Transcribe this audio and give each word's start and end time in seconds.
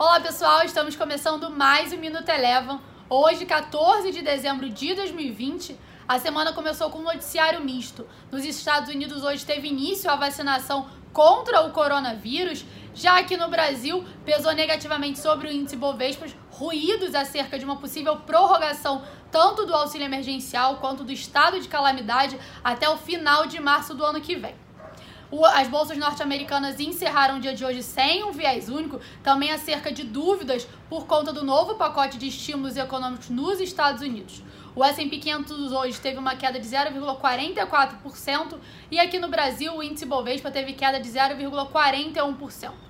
Olá 0.00 0.18
pessoal, 0.18 0.64
estamos 0.64 0.96
começando 0.96 1.50
mais 1.50 1.92
um 1.92 1.98
Minuto 1.98 2.26
Elevam. 2.30 2.80
Hoje, 3.06 3.44
14 3.44 4.10
de 4.10 4.22
dezembro 4.22 4.70
de 4.70 4.94
2020, 4.94 5.78
a 6.08 6.18
semana 6.18 6.54
começou 6.54 6.88
com 6.88 7.00
um 7.00 7.02
noticiário 7.02 7.62
misto. 7.62 8.08
Nos 8.32 8.42
Estados 8.46 8.88
Unidos 8.88 9.22
hoje 9.22 9.44
teve 9.44 9.68
início 9.68 10.10
a 10.10 10.16
vacinação 10.16 10.88
contra 11.12 11.60
o 11.66 11.72
coronavírus, 11.72 12.64
já 12.94 13.18
aqui 13.18 13.36
no 13.36 13.50
Brasil 13.50 14.02
pesou 14.24 14.54
negativamente 14.54 15.18
sobre 15.18 15.48
o 15.48 15.52
índice 15.52 15.76
Bovespa 15.76 16.24
ruídos 16.50 17.14
acerca 17.14 17.58
de 17.58 17.66
uma 17.66 17.76
possível 17.76 18.16
prorrogação 18.20 19.04
tanto 19.30 19.66
do 19.66 19.74
auxílio 19.74 20.06
emergencial 20.06 20.76
quanto 20.76 21.04
do 21.04 21.12
estado 21.12 21.60
de 21.60 21.68
calamidade 21.68 22.40
até 22.64 22.88
o 22.88 22.96
final 22.96 23.46
de 23.46 23.60
março 23.60 23.94
do 23.94 24.02
ano 24.02 24.22
que 24.22 24.34
vem. 24.34 24.54
As 25.54 25.68
bolsas 25.68 25.96
norte-americanas 25.96 26.80
encerraram 26.80 27.36
o 27.38 27.40
dia 27.40 27.54
de 27.54 27.64
hoje 27.64 27.84
sem 27.84 28.24
um 28.24 28.32
viés 28.32 28.68
único, 28.68 29.00
também 29.22 29.52
acerca 29.52 29.92
de 29.92 30.02
dúvidas 30.02 30.66
por 30.88 31.06
conta 31.06 31.32
do 31.32 31.44
novo 31.44 31.76
pacote 31.76 32.18
de 32.18 32.26
estímulos 32.26 32.76
econômicos 32.76 33.30
nos 33.30 33.60
Estados 33.60 34.02
Unidos. 34.02 34.42
O 34.74 34.84
S&P 34.84 35.18
500 35.18 35.72
hoje 35.72 36.00
teve 36.00 36.18
uma 36.18 36.34
queda 36.34 36.58
de 36.58 36.66
0,44% 36.66 38.58
e 38.90 38.98
aqui 38.98 39.20
no 39.20 39.28
Brasil 39.28 39.76
o 39.76 39.82
índice 39.82 40.04
Bovespa 40.04 40.50
teve 40.50 40.72
queda 40.72 40.98
de 40.98 41.08
0,41%. 41.08 42.89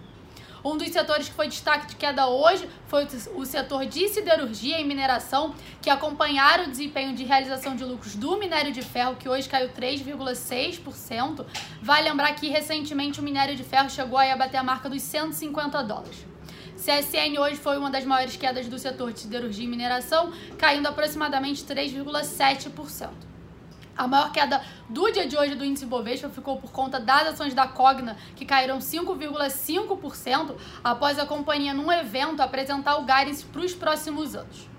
Um 0.65 0.77
dos 0.77 0.91
setores 0.91 1.29
que 1.29 1.35
foi 1.35 1.49
destaque 1.49 1.87
de 1.87 1.97
queda 1.97 2.27
hoje 2.27 2.69
foi 2.87 3.07
o 3.35 3.47
setor 3.47 3.87
de 3.87 4.09
siderurgia 4.09 4.79
e 4.79 4.85
mineração, 4.85 5.55
que 5.81 5.89
acompanharam 5.89 6.65
o 6.65 6.71
desempenho 6.71 7.15
de 7.15 7.25
realização 7.25 7.75
de 7.75 7.85
lucros 7.85 8.15
do 8.15 8.37
minério 8.37 8.71
de 8.71 8.83
ferro, 8.83 9.17
que 9.17 9.29
hoje 9.29 9.49
caiu 9.49 9.71
3,6%. 9.71 11.47
Vale 11.81 12.09
lembrar 12.09 12.35
que 12.35 12.49
recentemente 12.49 13.21
o 13.21 13.23
minério 13.23 13.57
de 13.57 13.65
ferro 13.65 13.89
chegou 13.89 14.19
a 14.19 14.37
bater 14.37 14.59
a 14.59 14.63
marca 14.63 14.89
dos 14.91 15.03
150 15.03 15.83
dólares. 15.83 16.27
CSN 16.77 17.39
hoje 17.39 17.57
foi 17.57 17.77
uma 17.79 17.91
das 17.91 18.05
maiores 18.05 18.37
quedas 18.37 18.67
do 18.67 18.79
setor 18.79 19.13
de 19.13 19.21
siderurgia 19.21 19.65
e 19.65 19.69
mineração, 19.69 20.33
caindo 20.59 20.87
aproximadamente 20.87 21.65
3,7%. 21.65 23.30
A 23.97 24.07
maior 24.07 24.33
queda 24.33 24.63
do 24.89 25.11
dia 25.11 25.27
de 25.27 25.37
hoje 25.37 25.55
do 25.55 25.65
índice 25.65 25.85
Bovespa 25.85 26.29
ficou 26.29 26.57
por 26.57 26.71
conta 26.71 26.99
das 26.99 27.29
ações 27.29 27.55
da 27.55 27.69
Cogna, 27.69 28.17
que 28.35 28.47
caíram 28.47 28.79
5,5% 28.79 30.57
após 30.83 31.19
a 31.19 31.27
companhia, 31.27 31.75
num 31.75 31.93
evento, 31.93 32.41
apresentar 32.41 32.97
o 32.97 33.05
guidance 33.05 33.45
para 33.45 33.61
os 33.61 33.75
próximos 33.75 34.35
anos. 34.35 34.71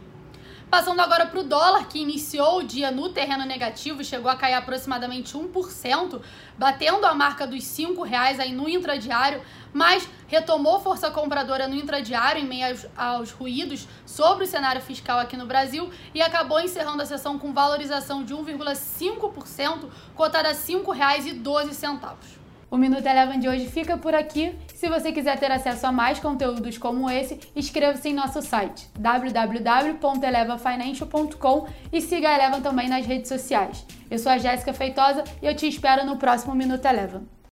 Passando 0.72 1.02
agora 1.02 1.26
para 1.26 1.42
o 1.42 1.44
dólar, 1.44 1.90
que 1.90 2.00
iniciou 2.00 2.60
o 2.60 2.64
dia 2.64 2.90
no 2.92 3.10
terreno 3.10 3.46
negativo, 3.46 4.06
chegou 4.06 4.32
a 4.32 4.38
cair 4.38 4.54
aproximadamente 4.54 5.34
1%, 5.38 6.22
batendo 6.58 7.06
a 7.06 7.14
marca 7.14 7.46
dos 7.46 7.78
R$ 7.78 7.94
reais 8.06 8.40
aí 8.40 8.54
no 8.54 8.70
intradiário, 8.70 9.42
mas 9.74 10.08
retomou 10.28 10.80
força 10.80 11.12
compradora 11.12 11.68
no 11.68 11.76
intradiário 11.76 12.42
em 12.42 12.48
meio 12.48 12.68
aos, 12.68 12.86
aos 12.96 13.32
ruídos 13.32 13.88
sobre 14.06 14.46
o 14.46 14.48
cenário 14.48 14.82
fiscal 14.82 15.20
aqui 15.20 15.36
no 15.36 15.46
Brasil 15.46 15.90
e 16.14 16.22
acabou 16.22 16.60
encerrando 16.60 17.04
a 17.04 17.06
sessão 17.06 17.38
com 17.38 17.54
valorização 17.54 18.24
de 18.24 18.34
1,5%, 18.34 19.90
cotada 20.16 20.50
a 20.50 20.52
R$ 20.52 20.58
5,12. 20.58 22.42
O 22.72 22.78
Minuto 22.78 23.06
Eleven 23.06 23.38
de 23.38 23.48
hoje 23.50 23.68
fica 23.68 23.98
por 23.98 24.16
aqui. 24.16 24.56
Se 24.74 24.88
você 24.88 25.12
quiser 25.12 25.38
ter 25.38 25.52
acesso 25.52 25.86
a 25.86 25.92
mais 25.92 26.22
conteúdos 26.22 26.78
como 26.78 27.10
esse, 27.10 27.38
inscreva-se 27.54 28.08
em 28.08 28.14
nosso 28.14 28.42
site 28.42 28.88
www.elevafinancial.com 28.98 31.68
e 31.92 32.00
siga 32.00 32.30
a 32.30 32.36
Eleven 32.36 32.62
também 32.62 32.88
nas 32.88 33.06
redes 33.06 33.28
sociais. 33.28 33.86
Eu 34.10 34.18
sou 34.18 34.32
a 34.32 34.38
Jéssica 34.38 34.74
Feitosa 34.74 35.26
e 35.42 35.48
eu 35.48 35.54
te 35.54 35.68
espero 35.68 36.06
no 36.06 36.16
próximo 36.16 36.56
Minuto 36.56 36.86
Eleven. 36.86 37.28